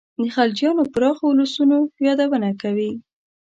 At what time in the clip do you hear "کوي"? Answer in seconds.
2.61-2.91